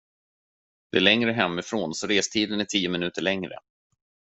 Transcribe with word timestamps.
Det 0.91 0.97
är 0.97 1.01
längre 1.01 1.31
hemifrån, 1.31 1.93
så 1.93 2.07
restiden 2.07 2.59
är 2.59 2.65
tio 2.65 2.89
minuter 2.89 3.21
längre. 3.21 3.59